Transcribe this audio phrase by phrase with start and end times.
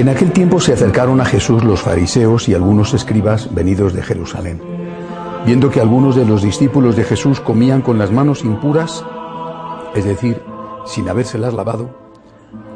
[0.00, 4.58] En aquel tiempo se acercaron a Jesús los fariseos y algunos escribas venidos de Jerusalén.
[5.44, 9.04] Viendo que algunos de los discípulos de Jesús comían con las manos impuras,
[9.94, 10.40] es decir,
[10.86, 11.90] sin habérselas lavado,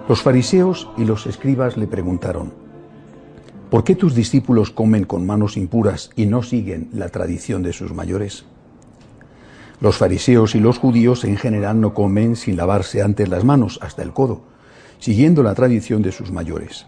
[0.07, 2.53] los fariseos y los escribas le preguntaron,
[3.71, 7.95] ¿por qué tus discípulos comen con manos impuras y no siguen la tradición de sus
[7.95, 8.45] mayores?
[9.81, 14.03] Los fariseos y los judíos en general no comen sin lavarse antes las manos hasta
[14.03, 14.43] el codo,
[14.99, 16.85] siguiendo la tradición de sus mayores.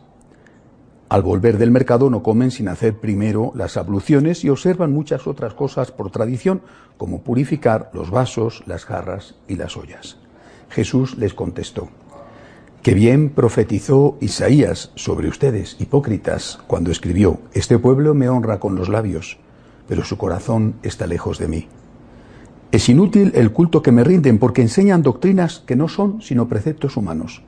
[1.09, 5.55] Al volver del mercado no comen sin hacer primero las abluciones y observan muchas otras
[5.55, 6.63] cosas por tradición,
[6.97, 10.19] como purificar los vasos, las jarras y las ollas.
[10.69, 11.89] Jesús les contestó,
[12.83, 18.89] que bien profetizó Isaías sobre ustedes, hipócritas, cuando escribió, Este pueblo me honra con los
[18.89, 19.39] labios,
[19.87, 21.69] pero su corazón está lejos de mí.
[22.73, 26.97] Es inútil el culto que me rinden porque enseñan doctrinas que no son sino preceptos
[26.97, 27.43] humanos.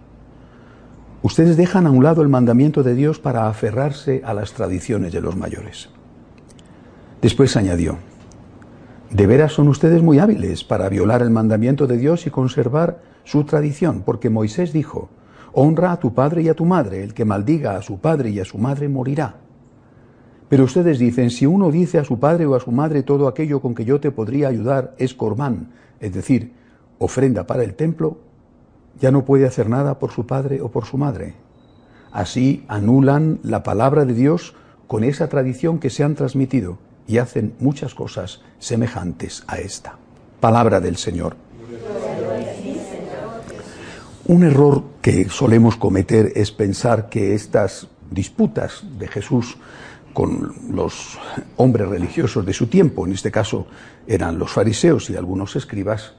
[1.20, 5.20] Ustedes dejan a un lado el mandamiento de Dios para aferrarse a las tradiciones de
[5.20, 5.90] los mayores.
[7.20, 7.98] Después añadió,
[9.10, 13.42] de veras son ustedes muy hábiles para violar el mandamiento de Dios y conservar su
[13.44, 15.08] tradición, porque Moisés dijo,
[15.52, 18.38] honra a tu padre y a tu madre, el que maldiga a su padre y
[18.38, 19.36] a su madre morirá.
[20.48, 23.60] Pero ustedes dicen, si uno dice a su padre o a su madre todo aquello
[23.60, 26.52] con que yo te podría ayudar es corbán, es decir,
[26.98, 28.18] ofrenda para el templo,
[29.00, 31.34] ya no puede hacer nada por su padre o por su madre.
[32.12, 34.54] Así anulan la palabra de Dios
[34.86, 39.96] con esa tradición que se han transmitido y hacen muchas cosas semejantes a esta.
[40.40, 41.36] Palabra del Señor.
[44.26, 49.56] Un error que solemos cometer es pensar que estas disputas de Jesús
[50.12, 51.18] con los
[51.56, 53.66] hombres religiosos de su tiempo, en este caso
[54.06, 56.14] eran los fariseos y algunos escribas,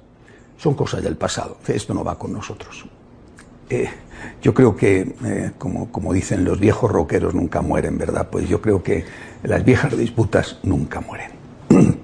[0.60, 1.58] son cosas del pasado.
[1.68, 2.86] Esto no va con nosotros.
[3.70, 3.90] Eh,
[4.42, 8.28] yo creo que, eh, como, como, dicen los viejos roqueros, nunca mueren, ¿verdad?
[8.30, 9.06] Pues yo creo que
[9.44, 11.32] las viejas disputas nunca mueren.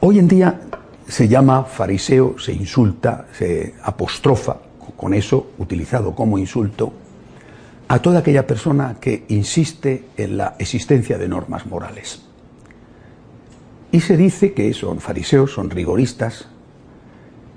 [0.00, 0.60] Hoy en día
[1.06, 4.56] se llama fariseo, se insulta, se apostrofa,
[4.96, 6.92] con eso utilizado como insulto,
[7.88, 12.22] a toda aquella persona que insiste en la existencia de normas morales.
[13.92, 16.48] Y se dice que son fariseos, son rigoristas,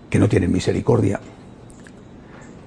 [0.10, 1.20] que no tienen misericordia.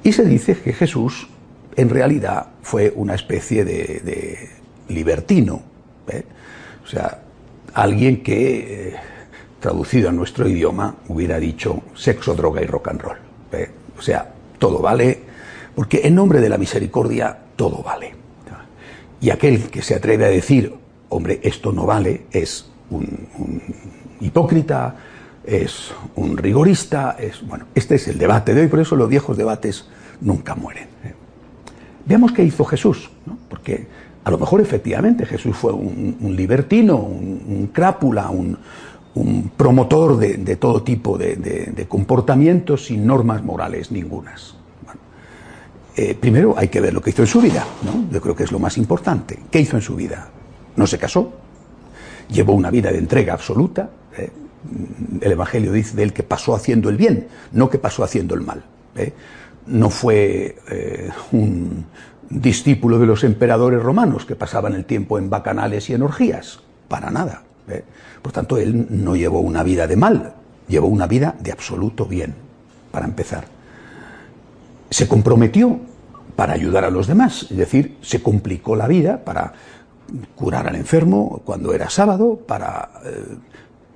[0.02, 1.28] Y se dice que Jesús
[1.76, 4.50] en realidad fue una especie de,
[4.88, 5.62] libertino,
[6.08, 6.24] ¿eh?
[6.84, 7.22] o sea,
[7.72, 8.94] alguien que, eh,
[9.58, 13.16] traducido a nuestro idioma, hubiera dicho sexo, droga y rock and roll.
[13.52, 13.70] ¿eh?
[13.96, 15.20] O sea, todo vale,
[15.74, 18.14] porque en nombre de la misericordia todo vale.
[19.20, 20.74] Y aquel que se atreve a decir,
[21.08, 23.62] hombre, esto no vale, es un
[24.20, 24.96] hipócrita,
[25.44, 29.36] es un rigorista, es bueno, este es el debate de hoy, por eso los viejos
[29.36, 29.86] debates
[30.20, 30.84] nunca mueren.
[31.04, 31.14] ¿eh?
[32.06, 33.10] Veamos qué hizo Jesús,
[33.48, 33.86] porque
[34.24, 38.56] a lo mejor efectivamente Jesús fue un, libertino, un, crápula, un,
[39.56, 44.56] promotor de, todo tipo de, comportamientos sin normas morales ningunas.
[45.94, 48.06] Eh, primero hay que ver lo que hizo en su vida, ¿no?
[48.10, 49.38] yo creo que es lo más importante.
[49.50, 50.30] ¿Qué hizo en su vida?
[50.74, 51.32] No se casó,
[52.30, 54.30] llevó una vida de entrega absoluta, ¿eh?
[55.20, 58.42] El Evangelio dice de él que pasó haciendo el bien, no que pasó haciendo el
[58.42, 58.64] mal.
[58.96, 59.12] ¿eh?
[59.66, 61.86] No fue eh, un
[62.28, 67.10] discípulo de los emperadores romanos que pasaban el tiempo en bacanales y en orgías, para
[67.10, 67.42] nada.
[67.68, 67.84] ¿eh?
[68.22, 70.34] Por tanto, él no llevó una vida de mal,
[70.68, 72.34] llevó una vida de absoluto bien,
[72.90, 73.44] para empezar.
[74.90, 75.80] Se comprometió
[76.36, 79.52] para ayudar a los demás, es decir, se complicó la vida para
[80.34, 82.90] curar al enfermo cuando era sábado, para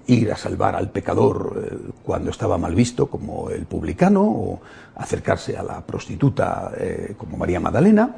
[0.07, 4.61] ir a salvar al pecador eh, cuando estaba mal visto como el publicano o
[4.97, 8.15] acercarse a la prostituta eh, como María Magdalena,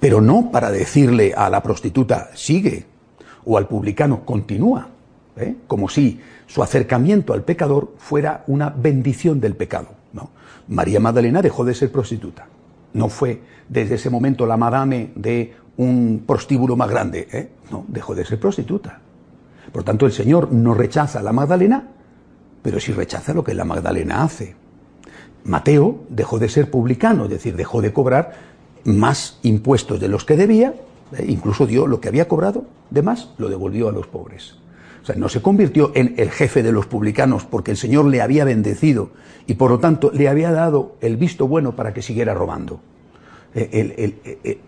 [0.00, 2.86] pero no para decirle a la prostituta sigue
[3.44, 4.88] o al publicano continúa,
[5.36, 5.56] ¿eh?
[5.66, 9.88] como si su acercamiento al pecador fuera una bendición del pecado.
[10.12, 10.30] ¿no?
[10.68, 12.46] María Magdalena dejó de ser prostituta.
[12.94, 18.24] No fue desde ese momento la madame de un prostíbulo más grande, no, dejó de
[18.24, 19.00] ser prostituta.
[19.72, 21.88] Por tanto, el Señor no rechaza a la Magdalena,
[22.62, 24.54] pero sí rechaza lo que la Magdalena hace.
[25.44, 28.34] Mateo dejó de ser publicano, es decir, dejó de cobrar
[28.84, 30.74] más impuestos de los que debía,
[31.16, 34.56] eh, incluso dio lo que había cobrado de más, lo devolvió a los pobres.
[35.02, 38.20] O sea, no se convirtió en el jefe de los publicanos porque el Señor le
[38.20, 39.10] había bendecido
[39.46, 42.80] y por lo tanto le había dado el visto bueno para que siguiera robando.
[43.54, 44.58] Eh,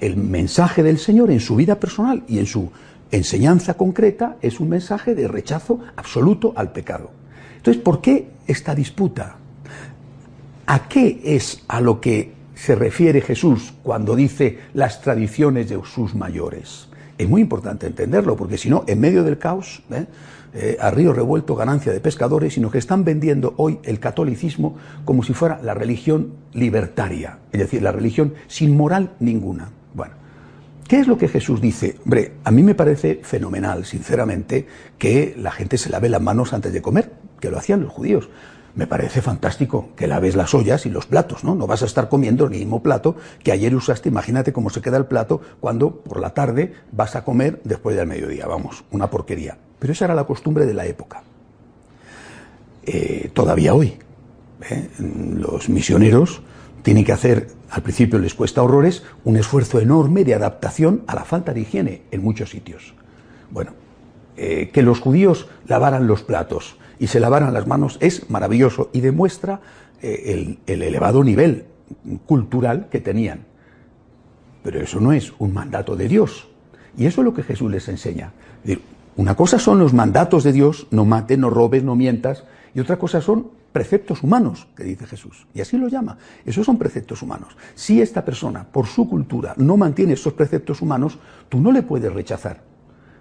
[0.00, 2.70] el mensaje del Señor en su vida personal y en su
[3.16, 7.10] enseñanza concreta es un mensaje de rechazo absoluto al pecado.
[7.56, 9.36] Entonces, ¿por qué esta disputa?
[10.66, 16.14] ¿A qué es a lo que se refiere Jesús cuando dice las tradiciones de sus
[16.14, 16.88] mayores?
[17.16, 20.06] Es muy importante entenderlo, porque si no, en medio del caos, ¿eh?
[20.56, 25.24] Eh, a río revuelto ganancia de pescadores, sino que están vendiendo hoy el catolicismo como
[25.24, 29.70] si fuera la religión libertaria, es decir, la religión sin moral ninguna.
[30.88, 31.96] ¿Qué es lo que Jesús dice?
[32.04, 34.66] Hombre, a mí me parece fenomenal, sinceramente,
[34.98, 38.28] que la gente se lave las manos antes de comer, que lo hacían los judíos
[38.74, 41.54] me parece fantástico que laves las ollas y los platos, ¿no?
[41.54, 44.08] No vas a estar comiendo el mismo plato que ayer usaste.
[44.08, 48.06] Imagínate cómo se queda el plato cuando por la tarde vas a comer después del
[48.06, 48.46] mediodía.
[48.46, 49.56] Vamos, una porquería.
[49.78, 51.22] Pero esa era la costumbre de la época.
[52.84, 53.96] Eh, todavía hoy.
[54.68, 54.88] ¿eh?
[54.98, 56.42] Los misioneros
[56.84, 61.24] tienen que hacer, al principio les cuesta horrores, un esfuerzo enorme de adaptación a la
[61.24, 62.94] falta de higiene en muchos sitios.
[63.50, 63.72] Bueno,
[64.36, 69.00] eh, que los judíos lavaran los platos, y se lavaran las manos es maravilloso y
[69.00, 69.60] demuestra
[70.00, 71.64] eh, el, elevado nivel
[72.26, 73.40] cultural que tenían.
[74.62, 76.48] Pero eso no es un mandato de Dios.
[76.96, 78.32] Y eso es lo que Jesús les enseña.
[79.16, 82.44] Una cosa son los mandatos de Dios, no mates, no robes, no mientas,
[82.74, 85.48] y otra cosa son preceptos humanos, que dice Jesús.
[85.52, 86.16] Y así lo llama.
[86.46, 87.56] Esos son preceptos humanos.
[87.74, 91.18] Si esta persona, por su cultura, no mantiene esos preceptos humanos,
[91.48, 92.62] tú no le puedes rechazar.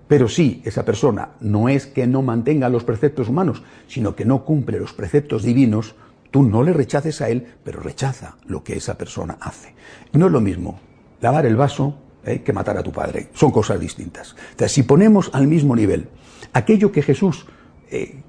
[0.08, 4.46] Pero si esa persona no es que no mantenga los preceptos humanos, sino que no
[4.46, 5.96] cumple los preceptos divinos,
[6.30, 9.74] tú no le rechaces a él, pero rechaza lo que esa persona hace.
[10.12, 10.80] No es lo mismo
[11.20, 13.30] lavar el vaso eh, que matar a tu padre.
[13.34, 14.36] Son cosas distintas.
[14.62, 16.10] O si ponemos al mismo nivel
[16.54, 17.48] aquello que Jesús
[17.90, 18.22] eh,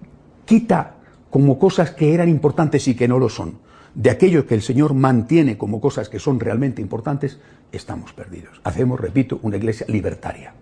[0.47, 0.94] quita
[1.35, 3.55] como cosas que eran importantes y que no lo son,
[3.93, 7.41] de aquello que el Señor mantiene como cosas que son realmente importantes,
[7.73, 8.61] estamos perdidos.
[8.63, 10.55] Hacemos, repito, una iglesia libertaria.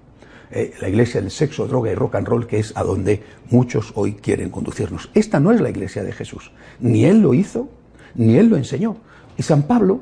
[0.51, 3.93] Eh, la iglesia del sexo, droga y rock and roll, que es a donde muchos
[3.97, 5.11] hoy quieren conducirnos.
[5.13, 6.53] Esta no es la iglesia de Jesús.
[6.81, 7.69] Ni él lo hizo,
[8.15, 8.97] ni él lo enseñó.
[9.37, 10.01] Y San Pablo,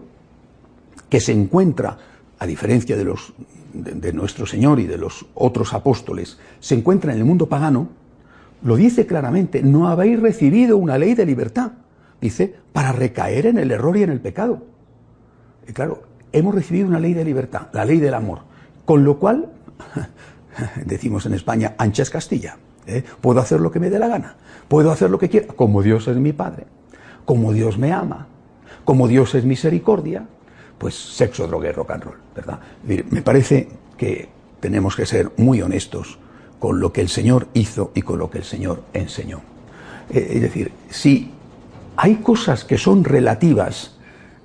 [1.09, 1.99] que se encuentra,
[2.39, 3.33] a diferencia de, los,
[3.73, 7.89] de nuestro Señor y de los otros apóstoles, se encuentra en el mundo pagano,
[8.63, 11.73] lo dice claramente, no habéis recibido una ley de libertad.
[12.21, 14.63] Dice, para recaer en el error y en el pecado.
[15.67, 16.03] Y claro,
[16.33, 18.41] hemos recibido una ley de libertad, la ley del amor.
[18.85, 19.51] Con lo cual,
[20.85, 22.57] decimos en España, ancha es Castilla.
[22.87, 23.03] ¿eh?
[23.21, 24.37] Puedo hacer lo que me dé la gana.
[24.69, 26.67] Puedo hacer lo que quiera, como Dios es mi Padre,
[27.25, 28.27] como Dios me ama,
[28.85, 30.27] como Dios es misericordia,
[30.77, 32.61] pues sexo, droga y rock and roll, ¿verdad?
[32.85, 34.29] Me parece que
[34.61, 36.19] tenemos que ser muy honestos
[36.61, 39.41] con lo que el Señor hizo y con lo que el Señor enseñó.
[40.11, 41.33] Eh, es decir, si
[41.97, 43.97] hay cosas que son relativas,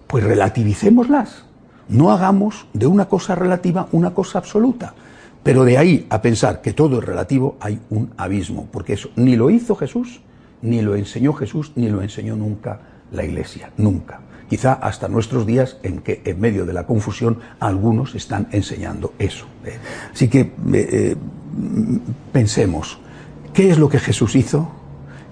[0.07, 1.45] pues relativicémoslas.
[1.89, 4.95] No hagamos de una cosa relativa una cosa absoluta.
[5.43, 9.35] Pero de ahí a pensar que todo es relativo hay un abismo, porque eso ni
[9.35, 10.21] lo hizo Jesús,
[10.63, 12.79] ni lo enseñó Jesús, ni lo enseñó nunca
[13.11, 14.21] la Iglesia, nunca.
[14.49, 19.45] Quizá hasta nuestros días en que en medio de la confusión algunos están enseñando eso.
[19.65, 19.77] ¿eh?
[20.11, 21.15] Así que eh,
[22.31, 22.99] pensemos,
[23.53, 24.71] ¿qué es lo que Jesús hizo?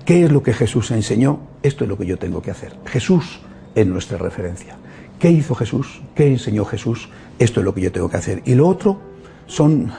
[0.05, 1.39] ¿Qué es lo que Jesús enseñó?
[1.61, 2.77] Esto es lo que yo tengo que hacer.
[2.85, 3.39] Jesús
[3.73, 4.75] es nuestra referencia.
[5.19, 6.01] ¿Qué hizo Jesús?
[6.15, 7.09] ¿Qué enseñó Jesús?
[7.39, 8.41] Esto es lo que yo tengo que hacer.
[8.45, 8.99] Y lo otro
[9.47, 9.91] son,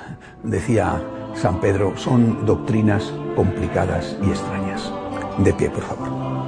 [0.43, 1.03] decía
[1.35, 4.93] San Pedro, son doctrinas complicadas y extrañas.
[5.39, 6.44] De pie, por favor.